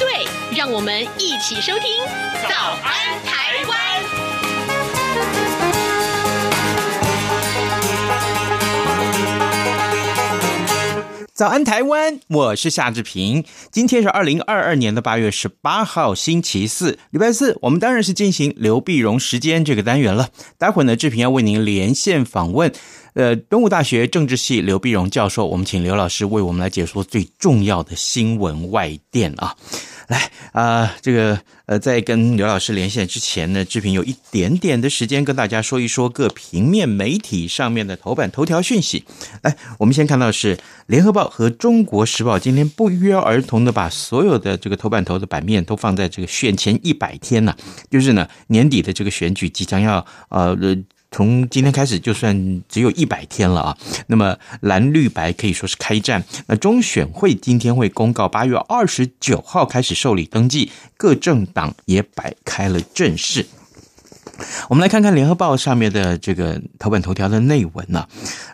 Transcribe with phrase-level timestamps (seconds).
[0.00, 2.02] 对，让我们一起收听
[2.48, 3.78] 《早安台湾》。
[11.40, 13.42] 早安台湾，我是夏志平。
[13.72, 17.56] 今天是二零二二年的八月十八号，星期四，礼拜四。
[17.62, 20.28] 我们当然是进行刘碧荣时间这个单元了。
[20.58, 22.70] 待会呢，志平要为您连线访问，
[23.14, 25.46] 呃，东吴大学政治系刘碧荣教授。
[25.46, 29.56] 我们请刘老师为我们来解说最重要的新闻外电啊。
[30.10, 39.04] 来啊、这个呃，在跟刘老师连线之前呢，志平有一点点的时间跟大家说一说各平面媒体上面的头版头条讯息。
[39.42, 40.56] 来，我们先看到是
[40.88, 47.54] 《联合报》和《中国时报》今天不约而同的把所有的这个头版头的版面都放在这个选前一百天呢，
[47.88, 50.58] 就是呢年底的这个选举即将要呃。
[51.10, 53.78] 从今天开始，就算只有一百天了啊。
[54.06, 56.24] 那么蓝绿白可以说是开战。
[56.46, 63.46] 那中选会今天会公告，八月二十九号开始受理登记，各政党也摆开了阵势。
[64.70, 68.06] 我们来看看联合报上面的这个头版头条的内文呢。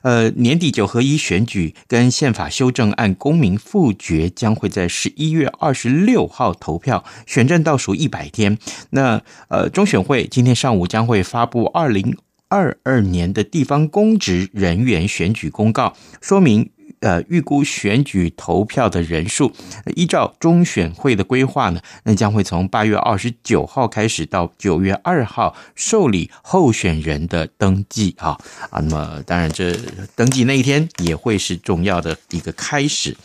[0.03, 8.59] 呃，年底九合一选举跟宪法修正案公民复决将会在十一月二十六号投票，选战倒数一百天。
[8.91, 12.17] 那呃，中选会今天上午将会发布二零。
[12.49, 19.53] 二二年的地方公职人员选举公告说明，呃，预估选举投票的人数，
[19.97, 28.39] 依照中选会的规划呢，那将会从八月二十九号开始到九月二号受理候选人的登记啊
[28.71, 29.77] 啊，那么当然这
[30.15, 33.17] 登记那一天也会是重要的一个开始。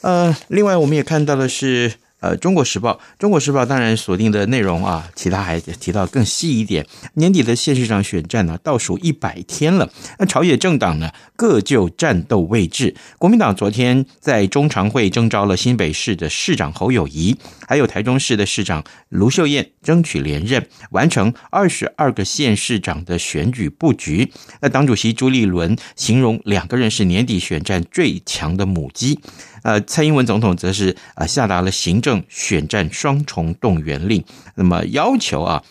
[0.00, 1.92] 呃，另外我们也看到的是。
[2.26, 6.84] 呃，《中国时报》《中国时报》当然锁定的内容啊，其他还提到更细一点。
[7.14, 9.88] 年底的县市长选战呢，倒数一百天了。
[10.18, 12.96] 那朝野政党呢，各就战斗位置。
[13.18, 17.36] 国民党昨天在中常会征召了新北市的市长侯友谊，
[17.68, 24.32] 还有台中市的市长卢秀燕，争取连任，完成二十二个县市长的选举布局。
[24.60, 29.20] 那党主席朱立伦形容两个人是年底选战最强的母鸡。
[29.66, 35.64] 呃，蔡英文总统则是啊下达了行政选战双重动员令，那么要求啊，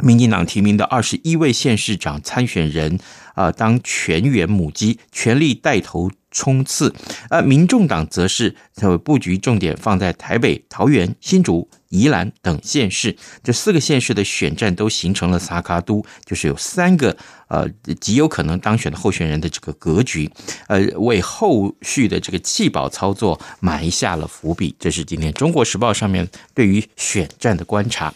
[0.00, 3.00] 民进党提名的二十一位县市长参选人
[3.34, 6.94] 啊当全员母鸡，全力带头冲刺。
[7.28, 11.68] 而民众党则是这布局重点放在台北、桃园、新竹。
[11.90, 17.16] 宜兰等县市，这四个县市的选战都形成了三脚督，就是有三个
[17.48, 17.66] 呃
[17.98, 20.30] 极有可能当选的候选人的这个格局，
[20.66, 24.76] 呃，为后续的这个弃保操作埋下了伏笔。
[24.78, 28.12] 这是今天《中国时报》上面对于选战的观察。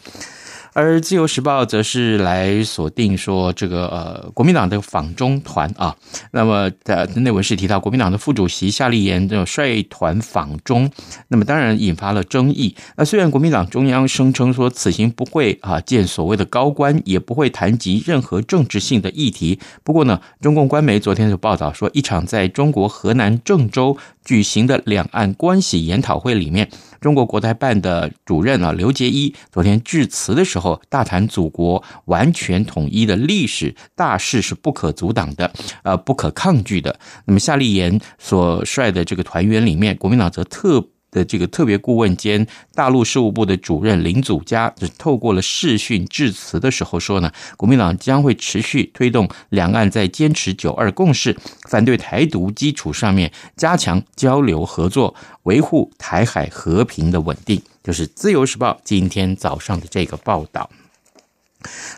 [0.74, 5.94] 而自由时报则是来锁定说，这个呃，国民党的访中团啊，
[6.30, 10.90] 那么的内文是提到国民党的副主席夏立言的率团访中，
[11.28, 12.74] 那么当然引发了争议。
[12.96, 26.70] 那虽然国民党中央声称说此行不会啊见所谓的高官，也不会谈及任何政治性的议题，不过呢，中共官媒昨天就报道说，一场在中国河南郑州举行的两岸关系研讨会里面。
[27.00, 35.52] 中国国台办的主任啊，刘结一昨天致辞的时候，后大谈祖国完全统一的历史大势是不可阻挡的，
[35.82, 36.98] 呃，不可抗拒的。
[37.26, 40.91] 那么夏立言所率的这个团员里面，国民党则特。
[41.12, 51.36] 的这个特别顾问兼大陆事务部的主任林祖嘉，就透过了视讯致辞的时候说呢，国民党将会持续推动两岸在坚持九二共识、
[51.68, 55.14] 反对台独基础上面加强交流合作，
[55.44, 57.62] 维护台海和平的稳定。
[57.84, 60.70] 就是《自由时报》今天早上的这个报道。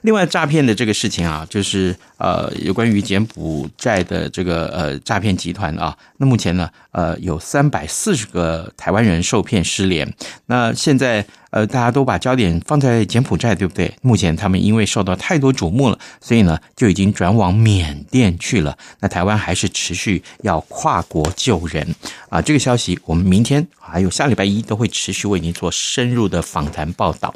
[0.02, 10.12] 另外，诈骗的这个事情啊，就是呃，有关于柬埔寨的这个呃诈骗集团啊，那目前呢，呃，有三百四十个台湾人受骗失联，
[10.46, 11.26] 那现在。
[11.54, 13.94] 呃，大家都把焦点放在柬埔寨，对不对？
[14.02, 18.76] 目前他们因为受到太多瞩目了，所以呢，就已经转往缅甸去了。
[18.98, 21.94] 那台湾还是持续要跨国救人
[22.28, 22.42] 啊！
[22.42, 27.32] 这个消息，我们明天还有下礼拜一都会持续为您做深入的访谈报道。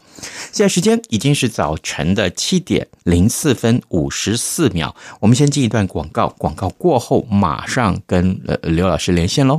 [0.51, 9.59] 现在时间已经是早晨的七点零四分五十四秒，我们先进一段广告，广告过后马上跟呃刘老师连线喽。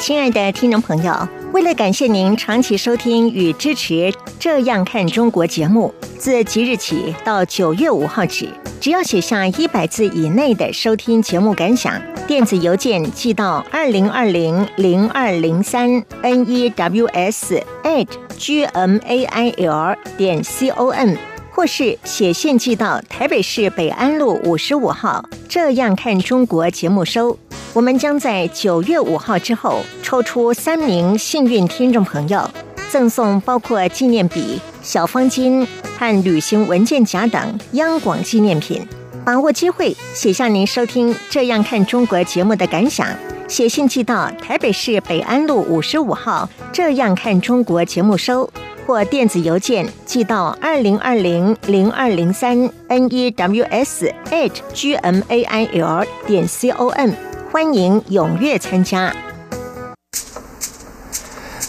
[0.00, 1.28] 亲爱的听众朋友。
[1.52, 3.94] 为了感谢您长期收听与支持
[4.40, 8.48] 《这样看中国》节目，自即日起到九月五号止，
[8.80, 15.88] 只要写下一百字以内的收听节目感想，电子邮件寄到二零二零零二零三
[16.22, 21.14] news at gmail 点 com，
[21.54, 27.38] 或是写信寄到台北市北安路五十五号《这样看中国》节目收。
[27.72, 32.50] 我们将在九月五号之后抽出三名幸运听众朋友，
[32.90, 35.64] 赠送包括纪念笔、小方巾
[35.96, 37.40] 和旅行文件夹等
[37.72, 38.84] 央广纪念品。
[39.24, 43.06] 把握机会，写下您收听《这样看中国》节目的感想，
[43.46, 48.50] 写信寄到台北市北安路五十五号《这样看中国》节目收，
[48.86, 57.10] 或电子邮件寄到二零二零零二零三 n e w s h g m a i l 点 c o m，。
[57.50, 59.14] 欢迎踊跃参加。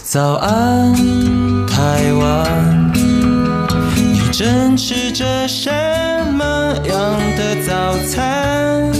[0.02, 0.94] 早安，
[1.66, 2.92] 台湾，
[3.94, 5.70] 你正吃着什
[6.32, 8.92] 么样的早餐？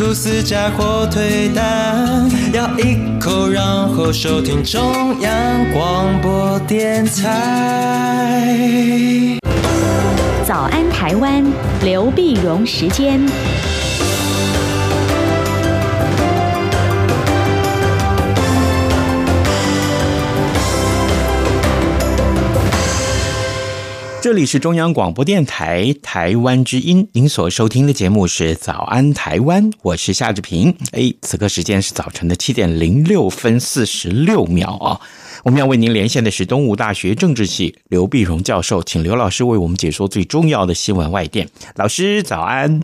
[0.00, 5.30] 吐司加火腿蛋，咬一口，然后收听中央
[5.74, 8.56] 广播电台。
[10.46, 11.44] 早安，台湾，
[11.84, 13.20] 刘碧荣时间。
[24.22, 30.76] 这里是中央广播电台台湾之音，您所收听的节目是《早安台湾》，我是夏志平。
[30.92, 35.00] 哎，此刻时间是早晨的七点零六分四十六秒啊！
[35.42, 41.48] 我们要为您连线的是东吴大学政治系刘碧荣教授，请刘老师为我们解说最重要的新闻外电。
[41.76, 42.82] 老师早安。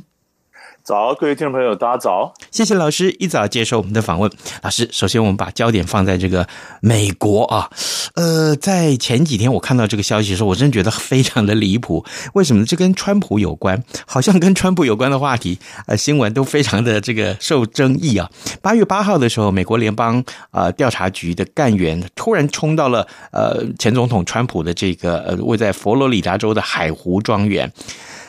[0.86, 2.32] 早，各位听众朋友，大家早！
[2.52, 4.30] 谢谢老师一早接受我们的访问。
[4.62, 6.46] 老师，首先我们把焦点放在这个
[6.80, 7.68] 美国啊，
[8.14, 12.04] 呃，在前几天我看到这个消息的时候，我真觉得非常的离谱。
[12.34, 12.64] 为什么？
[12.64, 18.30] 这跟川普有关，好像跟川普有关的话题，呃，新闻都非常的这个受争议啊。
[18.62, 20.22] 八月八号的时候，美国联邦
[20.52, 27.72] 呃调查局的干员突然冲到了呃前总统川普的这个呃位在佛罗里达州的海湖庄园。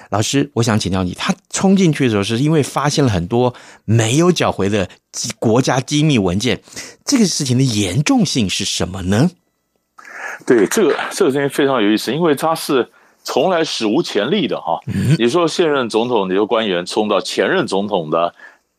[0.10, 3.54] 老师，我想请教你，他冲进去的时候，是因为发现了很多
[3.86, 4.88] 没有缴回的
[5.40, 6.62] 国家机密文件，
[7.06, 9.30] 这个事情的严重性是什么呢？
[10.46, 12.90] 对，这个这个事情非常有意思，因为他是
[13.24, 14.80] 从来史无前例的哈。
[14.88, 18.34] 嗯、你说现任总统的一个官员冲到前任总统的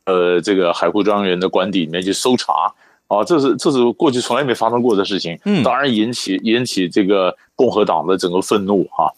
[0.06, 2.72] 呃这个海湖庄园的官邸里面去搜查
[3.08, 9.12] 啊，这是这是过去从来没发生过的事情，嗯，当然引起引起这个共和党的整个愤怒哈。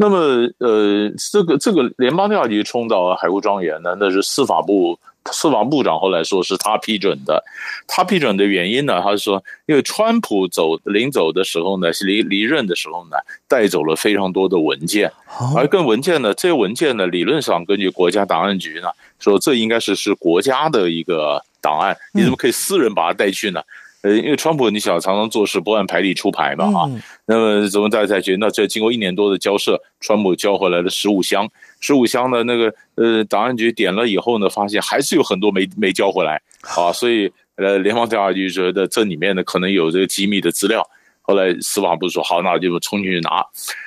[0.00, 0.16] 那么，
[0.60, 4.98] 呃，这个这个联邦调查局冲到海湖庄园呢，那是司法部
[5.30, 7.44] 司法部长后来说是他批准的。
[7.86, 15.12] 他批准的原因呢，他是说，因为川普走临走的时候呢，离离任的时候呢，带走了非常多的文件，
[15.54, 18.88] 而跟文件呢，这些文件呢，理论上根据国家档案局呢，
[19.18, 23.60] 说这应该是是国家的一个档案，你怎么可以私人把它带去呢？
[24.02, 28.34] 呃，因为川普，你想常常做事不按牌理出牌嘛，哈、嗯，那么怎么再再去？
[28.38, 31.46] 那这经过一年多的交涉，川普交回来了十五箱，
[31.80, 36.40] 十五箱的那个呃档案局点了以后呢，发现还是有很多没没交回来，
[36.76, 40.82] 啊，所以呃联邦调查局觉得这里面呢可能有这个机密的资料，
[41.20, 43.44] 后来司法部说好，那就冲进去拿，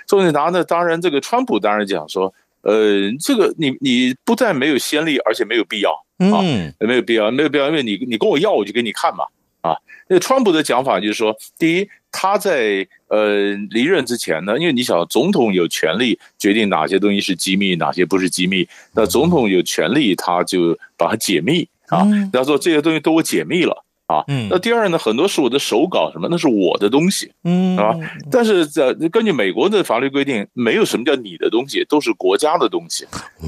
[0.07, 6.37] 冲进去拿呢，当然这个川普当然讲说，呃，这个你你不但没有先例，而且没有必要，啊，
[6.79, 9.25] 没有必要，没有必要，因为你你跟我要，我就给你看嘛。
[9.63, 9.75] 啊，
[10.09, 23.85] 那川普的讲法就是说，第一，他在呃离任之前呢，因为你想，总统有权利决定哪些东西是机密，哪些不是机密，那总统有权利，他就把它解密啊，他说这些东西都我解密了。
[24.13, 27.95] 啊，嗯，那第二呢，很多是我的手稿什么，那是我的东西，嗯，啊，
[28.29, 33.05] 但是在根据美国的法律规定，没有什么叫你的东西，都是国家的东西，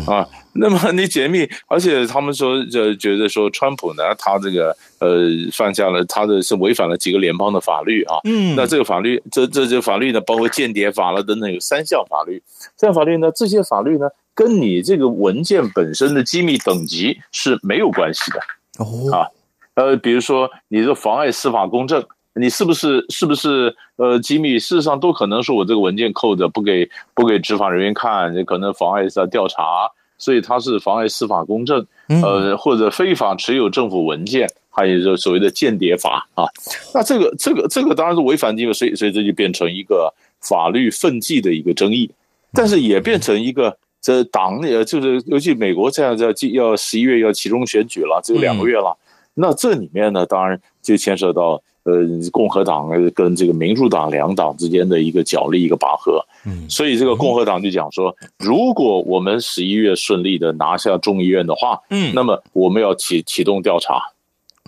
[0.08, 12.42] 啊， 那么你解密，而且他们说，就觉得说，川普呢，他这个呃犯下了他的是违反了几个联邦的法律啊，嗯，那这个法律，这这这法律呢，包括间谍法了等等，有三项法律，
[12.76, 18.40] 三项法律呢，这些法律呢，跟你这个文件本身的机密等级是没有关系的，
[18.84, 19.28] 哦，啊。
[19.76, 22.04] 呃，比如说，你这妨碍司法公正，
[22.34, 24.58] 你是不是是不是呃机密？
[24.58, 31.86] 事实上，都可能是我这个文件扣着，不给不给执法人员看，也可能妨碍他调查，所以他是妨碍司法公正。
[32.08, 36.46] 呃，或者非法持有政府文件，还有就所谓的间谍法啊。
[36.94, 42.10] 那这个这个这个当然是违反这个，所以所以这就变成一个法律分际的一个争议，
[42.54, 48.96] 但是也变成一个这党呃，就是尤其美国这样在要十一月要其中选举了，只有两个月了。
[49.36, 51.94] 那这里面呢，当然就牵涉到呃
[52.32, 56.26] 共和党跟这个民主党两党之间的一个角力一个拔河。
[56.48, 64.00] 嗯，所以这个共和党就讲说，如果我们十一月顺利的拿下众议院的话，嗯，那么我们要启启动调查，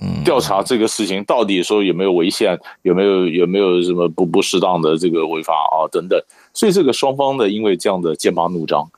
[0.01, 6.19] 嗯，调查这个事情到底说有没有违宪，有没有有没有什么不不适当的这个违法啊等等。
[6.53, 8.89] 所以这个双方的因为这样的剑拔弩张。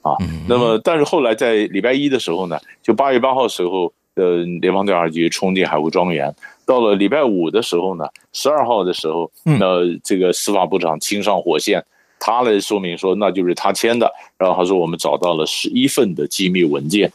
[0.00, 0.16] 啊，
[0.48, 6.34] 那么但是后来在礼拜一的时候呢，就八月八号时候的联邦调查局冲进海湖庄园，
[6.66, 11.82] 到了礼拜五的时候呢，十二号的时候，那这个司法部长亲上火线，
[12.18, 17.10] 他来说明说那就是他签的，然后他说我们找到了十一份的机密文件，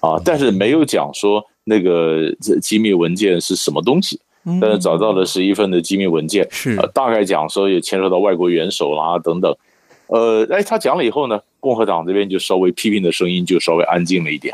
[0.00, 2.30] 啊，但是没有讲说那个
[2.60, 4.20] 机密文件是什么东西，
[4.60, 9.54] 但是找到了十一份的机密文件，是大概讲说也牵涉到外国元首啦等等。
[10.08, 14.52] 呃，哎，他讲了以后呢，共和党这边就稍微批评的声音就稍微安静了一点，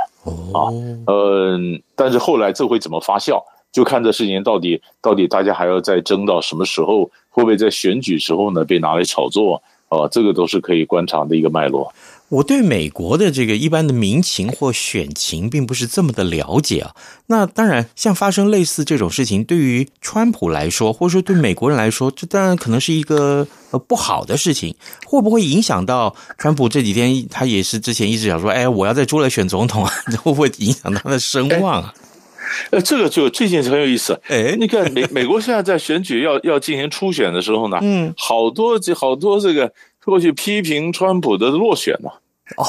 [0.53, 0.69] 啊，
[1.07, 11.93] 嗯，但是后来这会怎么发酵，就看这事情到底到底大家还要再争到什么时候，会不会在选举时候呢被拿来炒作，啊，这个都是可以观察的一个脉络。
[12.29, 16.93] 我对美国的这个一般的民情或选情并不是这么的了解啊。
[17.27, 24.75] 那当然，像发生类似这种事情，对于川普来说，或者说对美国人来说，这当然可能是一个呃不好的事情。
[25.07, 27.27] 会不会影响到川普这几天？
[27.31, 29.93] 他也是之前一直想说，哎，我要在出来选总统啊，
[30.23, 31.95] 会不会影响他的声望啊？
[32.73, 34.21] 呃，这个就这件事很有意思。
[34.27, 39.73] 哎，你看美美国现在在选举要要进行初选的时候呢，嗯，好多这好多这个。
[40.07, 42.09] 过去批评川普的落选呢，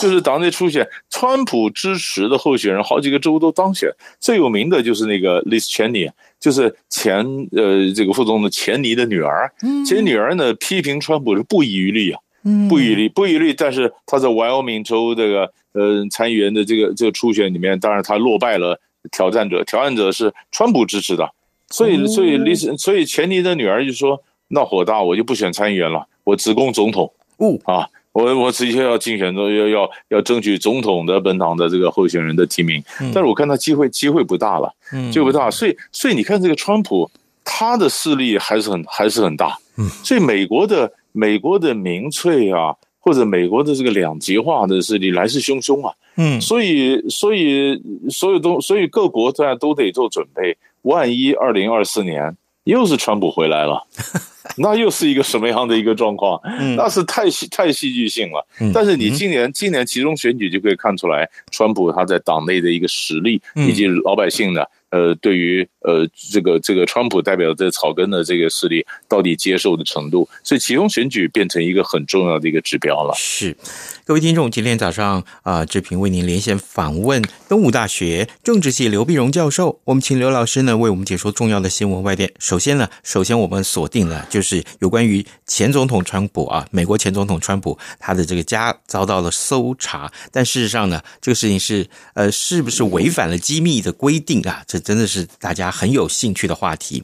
[0.01, 3.89] 就是党内初选，川普支持的候选人好几个州都当选，
[4.19, 9.51] 最有名的就是那个 Liz Cheney，就是前呃这个副总统钱尼的女儿，
[9.85, 12.19] 其实女儿呢批评川普是不遗余力啊，
[12.67, 21.29] 不遗余力，不遗余力，但是他在 Wyoming 州这个呃参议员的这个这个初选里面，当然他落败了挑战者，挑战者是川普支持的，
[21.69, 27.13] 所以所以 Liz 所以钱尼的女儿就说，那火大，我就不选参议员了，我只攻总统。
[27.37, 27.57] 哦。
[27.65, 37.09] 啊，我我直接要竞选中要要要争取总统的本党的这个候选人的提名，但是我看他机会机会不大了，嗯，机会不大，所以所以你看这个川普
[37.45, 47.79] 他的势力还是很还是很大，嗯，所以美国的美国的民粹啊，或者美国的这个两极化的势力来势汹汹啊，嗯，所以所以
[48.09, 52.35] 所有东所以各国现在都得做准备，万一二零二四年
[52.73, 53.81] 又是川普回来了。
[54.57, 56.39] 那又是一个什么样的一个状况？
[56.77, 58.47] 那是太戏太戏剧性了。
[58.73, 64.63] 但是你今年今年其中选举就可以看出来，川普他在党内的一个实力，以及老百姓呢。
[64.97, 73.13] 呃，对于呃这个这个川普代表的这草根的这个势力，到底接受的程度，所以其中选举变成一个很重要的一个指标了。
[73.15, 73.55] 是，
[74.03, 82.33] 各位听众，今天早上啊，志平为您连线访问东吴大学政治系刘碧荣教授，我们请刘老师呢为我们解说重要的新闻外电。
[82.39, 94.63] 首先呢，首先我们锁定了就是有关于前总统川普啊，美国前总统川普他的这个家遭到了搜查，但事实上呢，这个事情是呃是不是违反了机密的规定啊？
[94.65, 97.03] 这真的是大家很有兴趣的话题。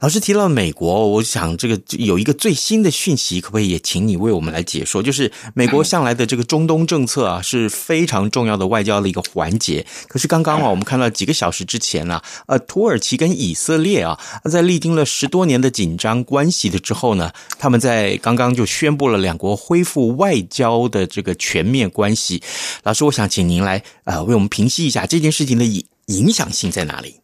[0.00, 5.00] 老师提到美国，我想这个有一个最新的讯息，可不可以也请你为我们来解说？
[5.00, 9.86] 就是美国向来的这个中东政策啊，是非常重要的外交的一个环节。
[10.08, 14.18] 可是刚刚啊，我们看到几个小时之前啊，呃，土耳其跟以色列啊，
[14.50, 22.42] 在历经了十多年的紧张关系的之后呢，他们在刚刚就宣布了两国恢复外交的这个全面关系。
[22.82, 25.64] 老师，我想请您来呃为我们平息一下这件事情的
[26.06, 27.20] 影影响性在哪里？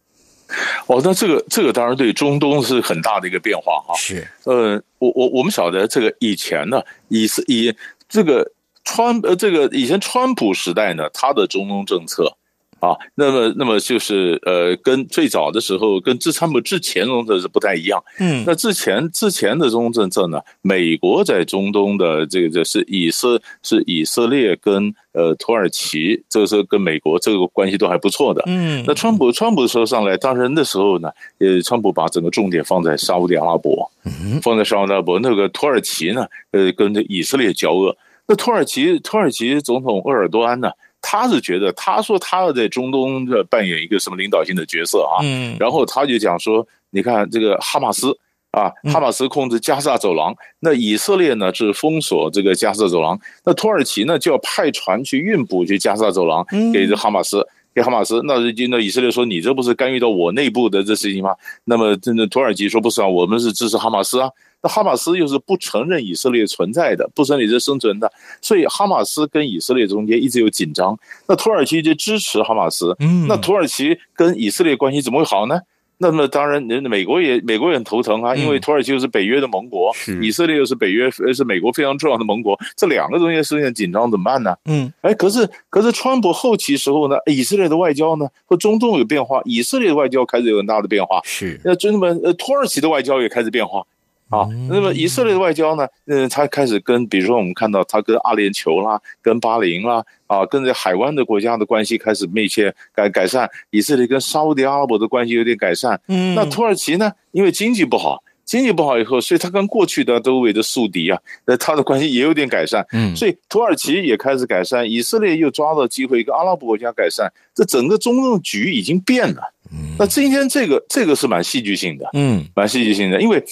[0.87, 3.93] 哦，那这个这个当然对中东是很大的一个变化哈。
[3.95, 7.73] 是，呃，我我我们晓得这个以前呢，以是以
[8.07, 8.51] 这个
[8.83, 12.35] 川呃这个以前川普时代呢，他的中东政策。
[12.79, 18.01] 啊，那么，那么就是呃，跟最早的时候，跟之川普之前中的是不太一样。
[18.19, 28.43] 嗯，那之前之前的中东政策呢，美国在中东的这个是以色是以色列跟呃土耳其，这个时候跟美国这个关系都还不错的。
[28.47, 31.09] 嗯，那川普川普的时候上来，当然那时候呢，
[31.39, 37.95] 呃，川普把整个重点放在沙乌地阿拉伯，嗯，放在沙乌地阿拉伯，那个土耳其呢，呃，跟这以色列交恶。
[38.27, 40.69] 那土耳其土耳其总统鄂尔多安呢？
[41.01, 45.23] 他是觉得，他说他要在中东这扮演一个什么领导性的角色啊？
[45.23, 48.17] 嗯，然后他就讲说，你看这个哈马斯
[48.51, 58.21] 啊，哈马斯控制加沙走廊，那以色列呢是封锁这个加沙走廊，那土耳其呢就要派船去运补去加沙走廊，给这哈马斯，给哈马斯。
[58.25, 58.39] 那
[58.69, 61.35] 那以色列说，你这不是干预到我内部的这事情吗？
[61.63, 64.29] 那么真的土耳其说不是啊，我们是支持哈马斯啊。
[64.61, 68.11] 那哈马斯又是不承认以色列存在的，不承认以色列生存的，
[68.41, 70.97] 所以哈马斯跟以色列中间一直有紧张。
[71.27, 75.61] 那土耳其就支持哈马斯，嗯，那土耳其跟以色列关系怎么会好呢？
[76.01, 84.55] 那么当然，人美国也美国也很头疼啊，因为土耳其又是北约的盟国，是以色列又是北约是美国非常重要的盟国，这两个东西出现紧张，怎么办呢？
[84.65, 93.85] 嗯，哎，可是可是川普后期时候呢，以色列的外交呢和中东有变化，以色列的外交开始有很大的变化，是那真的么呃土耳其的外交也开始变化。
[94.29, 95.87] 啊，那么以色列的外交呢？
[96.05, 103.49] 嗯，他开始跟，比如说我们看到他跟阿联酋啦，跟巴林啦，啊，跟这海湾的国家的关系开始密切改改善。
[103.71, 105.99] 以色列跟沙乌地阿拉伯的关系有点改善。
[106.07, 107.11] 嗯，那土耳其呢？
[107.31, 112.85] 因为经济不好，经济不好以后，所以他跟过去的周围的宿敌啊，那他的关系也有点改善。
[112.91, 119.41] 嗯，所以土耳其也开始改善，以色列又抓到机会跟阿拉伯国家改善，这整个中东局已经变了。
[119.71, 122.07] 嗯，那今天这个这个是蛮戏剧性的。
[122.13, 123.43] 嗯，蛮戏剧性的，因为。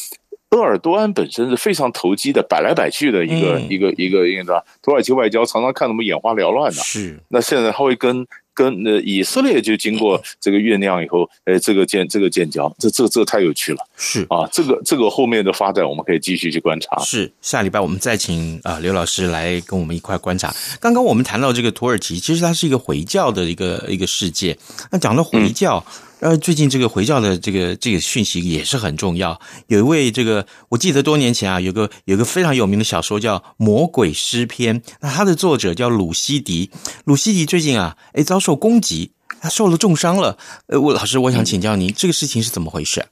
[0.51, 6.81] 鄂尔多安本身是非常投机的，摆来摆去的一个、嗯、一个一个一个土耳其外交常常看得我们眼花缭乱的。
[6.81, 13.79] 是，那现在他会跟跟呃以色列就经过这个酝酿以后，哎，这个建这个建交，这这这太有趣了。
[13.97, 16.97] 是啊，这个这个后面的发展我们可以继续去观察。
[17.03, 20.55] 是，下礼拜我们再请啊、呃、刘老师来跟我们一块观察。
[20.79, 24.57] 刚刚我们谈到这个土耳其，其实它是一个回教的一个一个世界。
[24.91, 25.83] 那讲到回教。
[25.85, 29.39] 嗯呃，最近这个回教的这个这个讯息也是很重要。
[29.67, 36.71] 有一位这个，我记得多年前啊，有个有个非常有名的小说叫《魔鬼诗篇》，那它的作者叫鲁西迪。
[37.05, 40.37] 鲁西迪最近啊，哎遭受攻击，他受了重伤了。
[40.65, 43.05] 呃，我老师，我想请教您，这个事情是怎么回事？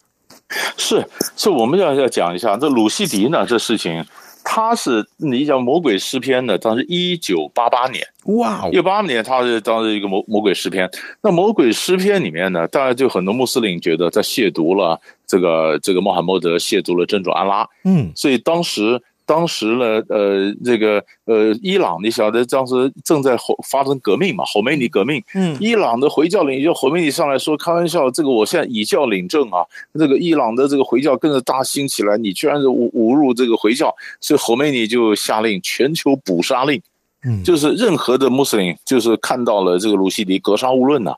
[0.75, 1.07] 是，
[1.37, 4.03] 是我们要要讲一下这鲁西迪呢，这事情。
[4.45, 10.89] 他是你讲魔鬼诗篇的，当时一九八八年，哇，一八年他是当时一个魔魔鬼诗篇。
[11.21, 19.01] 那魔鬼诗篇里面呢，当然就很多穆斯林觉得在亵渎了这个这个穆罕默德，亵渎了真主安拉，嗯，所以当时。
[19.25, 23.35] 当时呢，呃，这个呃，伊朗你晓得，当时正在
[23.67, 25.21] 发生革命嘛，侯梅尼革命。
[25.33, 29.65] 嗯，伊朗的回教领袖侯梅尼上来说，开玩笑，这个我现在以教领政啊，
[29.97, 36.79] 这个伊朗的这个回教跟着大兴起来，你居然是侮侮辱这个回教，所以侯梅尼就下令全球捕杀令，
[37.23, 41.15] 嗯，就是任何的穆斯林，就是看到了这个鲁西迪格杀勿论呐，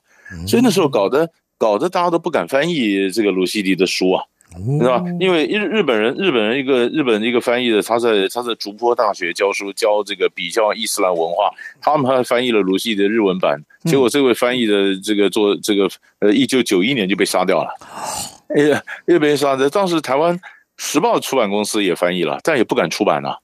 [0.48, 4.24] 所以那时候搞得搞得大家都不敢翻译这个鲁西迪的书啊。
[4.56, 5.04] 是吧？
[5.20, 15.88] 因为日日本人，日本人一个日本一个翻译的，他在他在竹坡大学教书，教这个比较伊斯兰文化，他们还翻译了鲁西的日文版，结果这位翻译的这个做这个
[16.20, 17.70] 呃，一九九一年就被杀掉了。
[18.56, 19.70] 哎呀，又被杀的。
[19.70, 20.40] 当时台湾
[20.78, 23.40] 时报出版公司也翻译了，但也不敢出版了。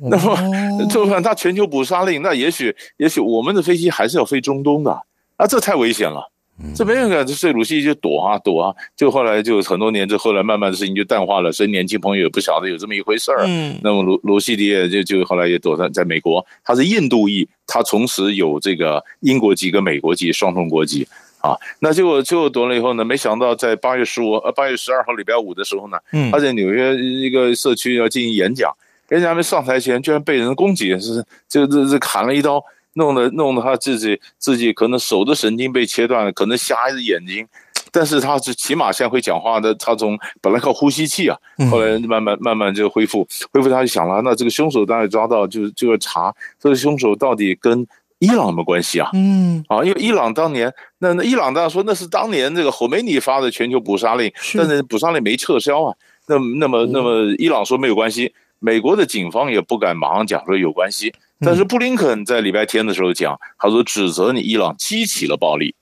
[0.00, 4.90] 那么就算他全球捕杀令，那也许也许我们的飞机还是要飞中东的，
[5.36, 6.32] 啊，这太危险了。
[6.74, 13.44] 这没人敢，这这鲁西就躲啊躲啊，就后来就很多年之后来慢慢的事情就淡化了，所以年轻朋友也不晓得有这么一回事儿。
[13.46, 21.06] 嗯，那么鲁鲁西迪也就就后来也躲在在美国，他是印度裔，他同时有这个英国籍跟美国籍双重国籍
[21.42, 21.54] 啊。
[21.80, 25.98] 那结果最后躲了以后呢，没想到在八月十五呃八月十二号礼拜五的时候呢，
[26.32, 28.72] 他在纽约一个社区要进行演讲，
[29.10, 32.64] 演讲还没上台前居然被人攻击，是这这这砍了一刀。
[32.96, 37.46] 弄得弄得他自己自己可能手的神经被切断了，可能瞎一只眼睛，
[37.92, 39.74] 但是他是起码现在会讲话的。
[39.74, 41.38] 他从本来靠呼吸器啊，
[41.70, 43.68] 后来慢慢慢慢就恢复恢复。
[43.68, 47.86] 他就想了，那这个凶手当然抓到，就就要查这个凶手到底跟
[48.18, 49.10] 伊朗有没有关系啊？
[49.12, 55.94] 嗯，啊，因为伊朗当年那那伊朗当然说那是当年这个侯梅尼发的全球捕杀令，但是捕杀令没撤销啊。
[56.26, 61.12] 那那么那么伊朗说没有关系，美国的警方也不敢马上讲说有关系。
[61.40, 65.74] 但是布林肯在礼拜天的时候讲，他说指责你伊朗激起了暴力。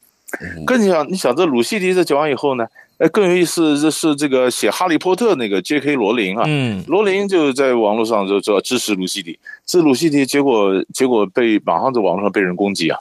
[0.67, 2.67] 更想你想这鲁西迪在讲完以后呢，
[2.99, 5.95] 哎，更有意思，这是这个写《哈利波特》那个 J.K.
[5.95, 12.99] 罗琳啊，嗯，罗琳就在网络上就说支持鲁西迪，这鲁西迪，结果结果被马上在网络上被人攻击啊，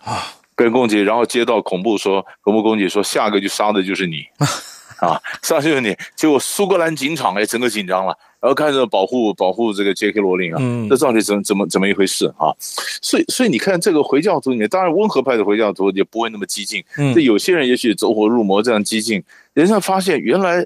[0.55, 4.25] 被人攻击，然后接到恐怖说恐怖攻击说下个就杀的就是你。
[5.03, 12.55] 啊，上去你，结果苏格兰警场哎，整个紧张了，然后开始保护保护这个杰克罗琳啊，嗯，这到底怎么怎么怎么一回事啊？
[13.01, 20.65] 所以所以你看这个回教徒里面，当然温和派的回教徒也不会那么激进，嗯，这有些人也许走火入魔这样激进，人家发现原来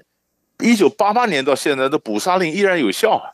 [0.60, 3.30] 一九八八年到现在的捕杀令依然有效啊。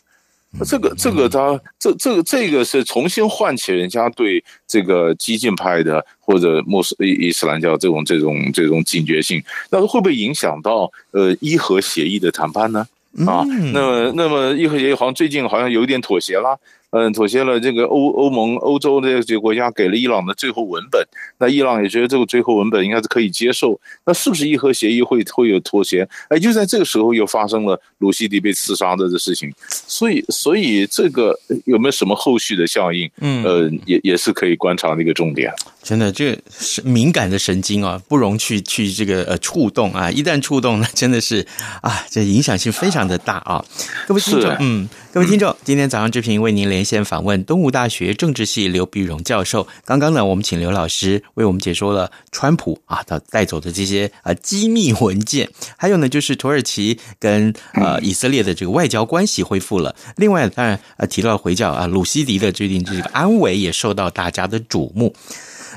[0.64, 12.86] 这个这个他这这个这个是重新唤起人家对这个激进派的或者穆斯伊斯兰教这种这种这种警觉性，那会不会影响到呃伊核协议的谈判呢？
[13.26, 16.58] 啊，那么那么伊核协议好像最近好像有一点妥协了。
[16.94, 17.58] 嗯，妥协了。
[17.58, 21.04] 这个欧欧盟、欧洲的这个国家给了伊朗的最后文本，
[21.38, 23.78] 那伊朗也觉得这个最后文本应该是可以接受。
[24.06, 26.08] 那是不是伊核协议会会有妥协？
[26.28, 33.10] 哎，就在这个时候又发生了鲁西迪被刺杀的这事情，所以所以这个有没有什么后续的效应？
[33.20, 35.52] 嗯，呃，也也是可以观察的一个重点。
[35.84, 41.46] 真的，这个是敏感的神经啊，不容去去这个呃触动啊，一旦触动，那真的是
[41.82, 43.62] 啊，这影响性非常的大啊。
[44.08, 49.68] 各位听众，嗯，各位听众，今天早上志平为您连线访问东吴大学政治系刘必荣教授。
[49.84, 59.94] 刚刚呢，我们请刘老师为我们解说了川普啊他带走的这些啊机密文件，还有呢就是土耳其跟呃 以色列的这个外交关系恢复了。
[60.16, 65.14] 另外，当然呃提到了回教啊鲁西迪的最近这个安危也受到大家的瞩目。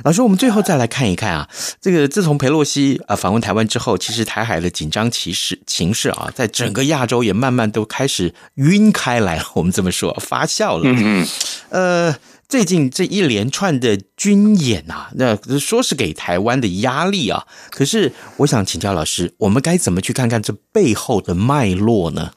[0.04, 1.50] 老师，我们最后再来看一看啊，
[1.82, 9.44] 这个自从佩洛西啊访问台湾之后，其实台海的紧张情势情势啊，在整个亚洲也慢慢都开始晕开来了。
[9.56, 10.84] 我们这么说，发酵了。
[10.86, 11.28] 嗯嗯。
[11.70, 12.16] 呃，
[12.48, 22.32] 最近这一连串的军演啊，那说是给台湾的压力啊，可是我想请教老师，我们该怎么去看看这背后的脉络呢？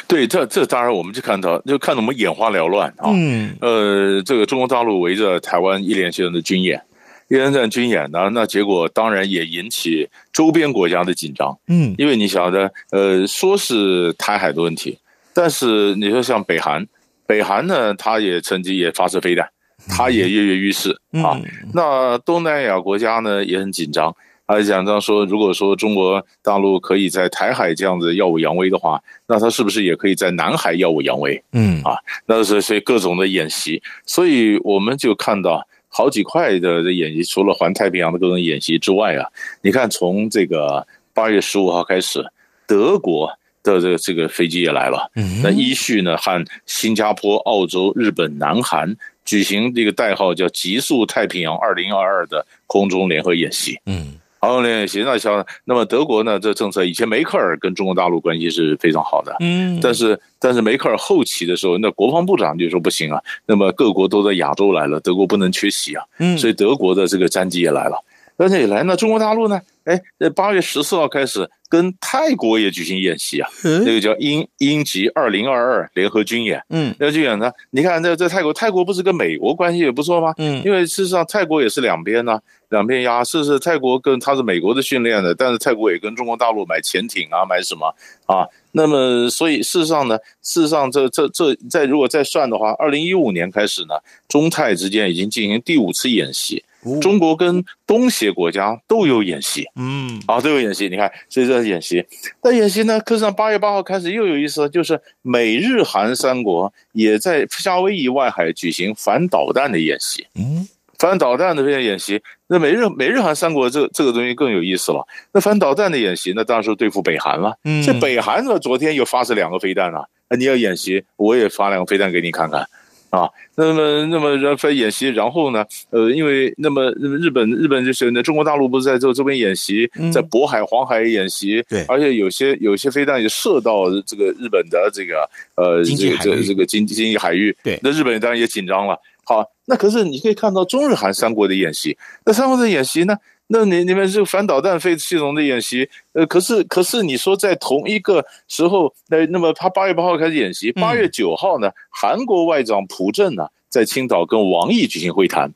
[0.08, 3.10] 对，这这当然，我们就看到，就看到我们眼花缭乱啊。
[3.12, 6.82] 嗯，呃，这个中国大陆围着台湾一连串的军演，
[7.28, 11.56] 一连串军演呢，那结果当然也引起周边国家的紧张。
[11.68, 14.98] 嗯，因为你晓得，呃，说是台海的问题，
[15.32, 16.86] 但是你说像北韩，
[17.26, 19.48] 北韩呢，它也曾经也发射飞弹，
[19.88, 20.90] 它也跃跃欲试
[21.22, 21.40] 啊。
[21.72, 24.14] 那东南亚国家呢也很紧张。
[24.52, 31.40] 他讲这样说，如果说中国大陆可以在台海这样子耀武扬威的话，那他是不是也可以在南海耀武扬威？
[31.52, 39.24] 嗯啊，那是所以各种的演习，所以我们就看到好几块的的演习，除了环太平洋的各种演习之外啊，
[39.62, 40.84] 你看从这个
[41.14, 42.24] 八月十五号开始，
[42.66, 43.30] 德国
[43.62, 54.14] 的这个这个飞机也来了，嗯，那依序呢和新加坡、澳洲、日本、南韩举行这个代号叫“极速太平洋二零二二”的空中联合演习，嗯。
[54.42, 56.40] 好，那行那行那么德国呢？
[56.40, 68.02] 这政策以前梅克尔跟中国大陆关系是非常好的，嗯，但是但是梅克尔后期的时候，那国防部长就说不行啊，那么各国都在亚洲来了，德国不能缺席啊，嗯，所以德国的这个战机也来了，
[68.38, 69.60] 而且也来，那中国大陆呢？
[69.84, 80.34] 哎，那八月十四号开始跟泰国也举行演习啊，嗯，那个叫英英吉二零二二联合军演，嗯，那个军演呢，你看在在泰国，泰国不是跟美国关系也不错吗？
[80.36, 82.38] 嗯，因为事实上泰国也是两边呢。
[82.70, 87.92] 两边压，是是泰国跟他是美国的训练的，但是泰国也跟中国大陆买潜艇啊，买什么
[88.26, 88.46] 啊？
[88.70, 93.96] 那么所以事实上呢，事实上这这这在如果再算的话，二零一五年开始呢，
[94.28, 96.62] 中泰之间已经进行第五次演习，
[97.00, 100.88] 中国跟东协国家都有演习，嗯，啊都有演习。
[100.88, 102.04] 你看，所以这演习，
[102.42, 110.68] 那演习呢，可是八月八号开始又有意思，就是美日韩三国也在夏威夷外海举行反导弹的演习，嗯。
[110.98, 115.02] 反导弹的这些演习，那美日美日韩三国这这个东西更有意思了。
[115.32, 117.56] 那反导弹的演习，那当然是对付北韩了。
[117.64, 120.06] 嗯，这北韩呢，昨天又发射两个飞弹了。
[120.28, 122.68] 那，你要演习，我也发两个飞弹给你看看
[123.10, 123.28] 啊。
[123.56, 138.98] 那么那么人飞演习，然后呢，呃，因为那么日本日本就是那中国大陆不是在这这边演习，在渤海、黄海演习，对，而且有些有些飞弹也射到这个日本的这个呃这个这这个经经济海域，对，那日本当然也紧张了。
[139.24, 143.16] 好，那可是你可以看到中日韩三国的演习，那三国的演习呢？
[143.52, 155.52] 那你你们这个反导弹飞系统的演习，呃，可是可是你说在同一个时候，那那么他八月八号开始演习，八月九号呢，韩国外长朴正呢在青岛跟王毅举行会谈，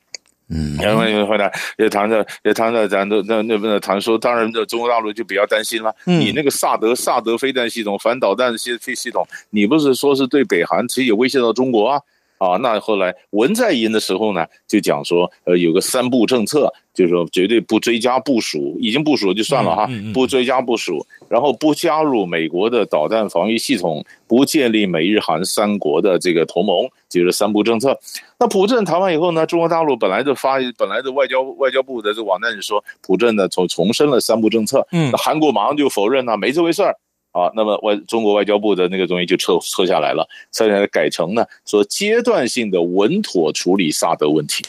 [0.49, 12.01] 嗯，然后会来也谈着也谈着咱都那那边谈说，当然这中国大陆就比较担心了，你那个萨德萨德飞弹系统反导弹系飞系统，你不是说是对北韩其实也威胁到中国啊？
[12.37, 27.97] 啊，那后来文在寅的时候呢，就讲说，呃，有个三不政策，就是说绝对不追加部署，已经部署了就算了哈，不追加部署，然后不加入美国的导弹防御系统，不建立美日韩三国的这个同盟，就是三不政策。
[28.37, 36.95] 那朴正谈完以后呢，中国大陆本来就发，本来的外交外交部的这个网站就说，朴正呢重重申了三不政策，嗯，那韩国马上就否认了，没这回事儿。
[37.35, 44.63] 啊，那么外中国外交部的那个东西就撤撤下来了，撤下来改成呢说阶段性的稳妥处理萨德问题，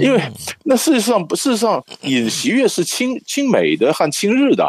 [0.00, 0.20] 因为
[0.64, 4.68] 那事实上事实上尹锡悦是亲亲美的和亲日的，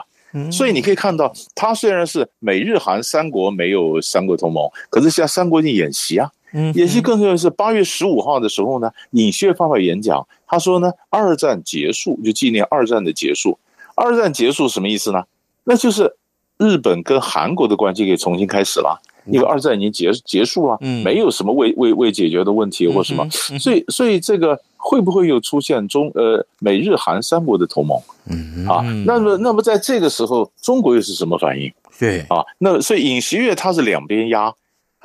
[0.52, 6.30] 所以你可以看到，他虽然是美日韩三国没有三国同盟，可是现在三国在演习啊，
[6.76, 13.58] 演习更重要的是八月十五号的时候呢，尹锡悦发表演讲，他说呢，二战结束就纪念二战的结束，
[13.96, 15.24] 二战结束什么意思呢？
[15.64, 16.16] 那就是。
[16.58, 23.28] 日本跟韩国的关系可以重新开始了，因为二战已经结结束了，没有什么未未未解决的问题或什么，
[23.60, 28.00] 所以所以这个会不会又出现中呃美日韩三国的同盟？
[28.30, 31.72] 嗯啊，那么那么在这个时候，中国又是什么反应？
[32.00, 32.22] 对。
[32.30, 34.54] 啊，那所以尹锡悦他是两边压，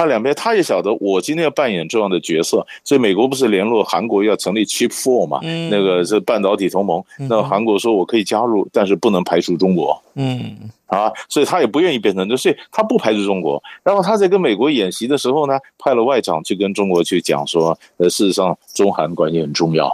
[0.02, 5.38] 他两边他也晓得我今天要扮演重要的角色，所以美国不是联络韩国要成立 Chip Four 嘛？
[5.42, 7.02] 嗯，那个是半导体同盟。
[7.28, 10.02] 那韩国说我可以加入，但是不能排除中国。
[10.14, 13.62] 嗯，啊，所以他也不愿意变成这，所以他不排除中国。
[13.84, 19.88] 然后他在跟美国演习的时候呢，派了外长去跟中国去讲说，呃，事实上中韩关系很重要。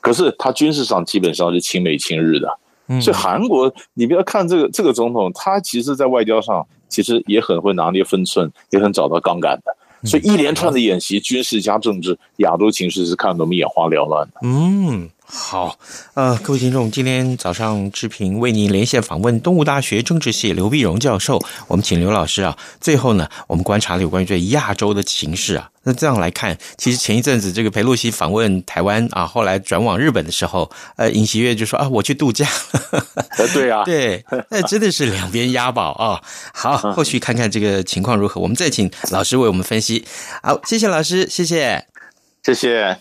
[0.00, 2.58] 可是他军事上基本上是亲美亲日的。
[3.00, 9.74] 所以韩国，你不要看这个这个总统，他其实在外交上其实也很会拿捏分寸，也很找到杠杆的。
[10.04, 14.34] 所以一连串的演习，军事加政治，亚洲情势是看得我们眼花缭乱的。
[14.42, 15.08] 嗯。
[15.34, 15.78] 好，
[16.12, 21.40] 呃，各位听众，今天早上志平为您连线访问东吴大学政治系刘碧荣教授。
[21.68, 25.70] 我们请刘老师啊，最后呢，我们观察了有关于这亚洲的情势啊。
[25.84, 32.46] 那这样来看，其实前一阵子这个裴洛西访问台湾啊，后来转往日本的时候，呃，尹锡悦就说啊，我去度假。
[33.52, 36.22] 对啊， 对， 那真的是两边押宝啊。
[36.52, 40.04] 好，后续看看这个情况如何，我们再请老师为我们分析。
[40.42, 41.86] 好，谢谢老师，谢谢，
[42.44, 42.98] 谢谢。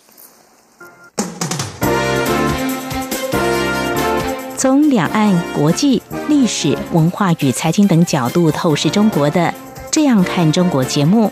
[4.58, 9.42] 从两岸、国际、历史文化与财经等角度透视中国的
[9.92, 11.32] 《这样看中国》节目，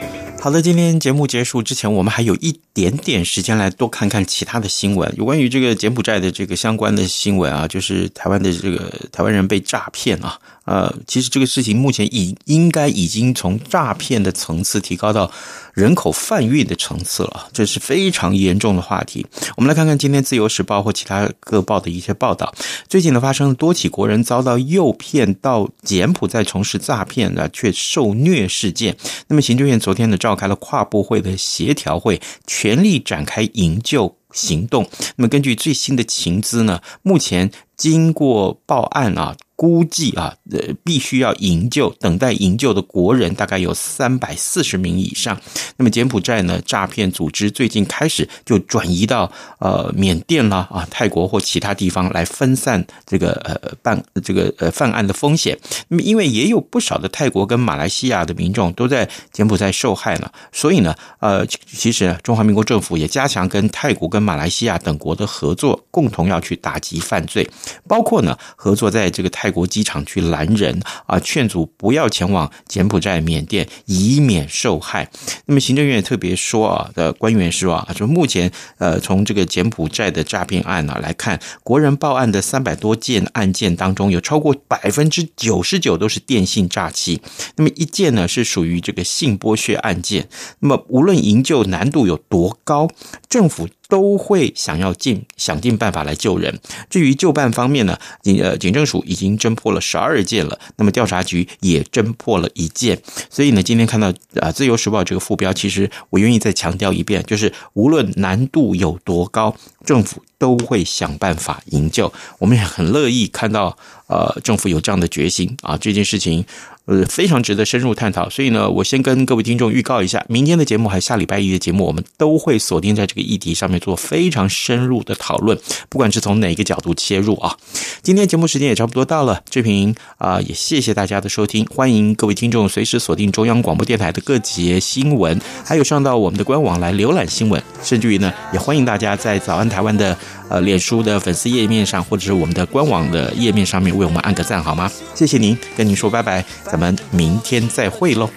[0.41, 10.39] 好的，今天节目结束之前，我们还有一点点时间来多看看其他的新闻，有关于这个柬埔寨的这个相关的新闻啊，就是台湾的这个台湾人被诈骗啊。
[10.65, 15.29] 呃，其实这个事情目前已应该已经从诈骗的层次提高到
[15.73, 19.25] 人口贩运的层次了，这是非常严重的话题。
[19.57, 22.53] 我们来看看今天《自由时报》或其他各报的一些报道。
[22.87, 28.95] 最近呢，发生了多起国人遭到诱骗到柬埔寨从事诈骗的却受虐事件。
[29.27, 34.87] 那么，行政院昨天呢，召开了跨部会的协调会，全力展开营救行动。
[35.15, 37.49] 那么，根据最新的情资呢，目前
[37.81, 39.35] 经过报案啊。
[39.61, 45.39] 估计啊，呃，必须要营救、等待营救的国人大概有三百四十名以上。
[45.77, 55.55] 那么柬埔寨呢，诈骗组织最近开始就转移到呃缅甸啦、啊泰国或其他地方来分散这个呃办这个呃犯案的风险。
[55.89, 67.47] 那么因为也有不少的泰国跟马来西亚的民众都在柬埔寨受害了，所以呢，呃，其实中华民国政府也加强跟泰国跟马来西亚等国的合作，共同要去打击犯罪，
[67.87, 69.51] 包括呢合作在这个泰。
[69.51, 75.11] 国机场去拦人啊，劝阻不要前往柬埔寨、缅甸，以免受害。
[75.45, 87.21] 那么行政院也特别说啊，的官员说啊，说目前呃，从这个柬埔寨的诈骗案呢来看，国人报案的三百多件案件当中，有超过百分之九十九都是电信诈欺。
[87.57, 90.29] 那么一件呢是属于这个性剥削案件。
[90.59, 92.87] 那么无论营救难度有多高，
[93.27, 93.67] 政府。
[93.91, 96.57] 都会想要尽想尽办法来救人。
[96.89, 102.97] 至于救办方面呢，警呃警政署已经侦破了十二件了，那么调查局也侦破了一件。
[103.29, 104.07] 所以呢，今天看到
[104.39, 109.53] 啊《自由时报》这个副标，其实我愿意再强调一遍，就是无论难度有多高，
[109.85, 112.11] 政府都会想办法营救。
[112.39, 116.45] 我们也很乐意看到呃政府有这样的决心啊，这件事情。
[116.85, 118.27] 呃，非常值得深入探讨。
[118.27, 125.57] 所以呢，我先跟各位听众预告一下，明天的节目还有下礼拜一的节目，我们都会锁定在这个议题上面做非常深入的讨论，
[125.89, 127.55] 不管是从哪个角度切入啊。
[128.01, 140.15] 今天节目时间也差不多到了，志平啊，也谢谢大家的收听，欢迎各位听众随时锁定中央广播电台的各节新闻，还有上到我们的官网来浏览新闻，甚至于呢，也欢迎大家在早安台湾的
[140.49, 144.91] 呃脸书的粉丝页面上，或者是我们的官网的页面上面为我们按个赞好吗？
[145.15, 148.29] 谢谢您，跟您说拜拜，咱们明天再会喽。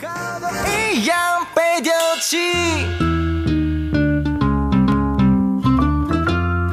[0.94, 1.16] 一样
[1.54, 1.92] 被丢
[2.22, 3.13] 弃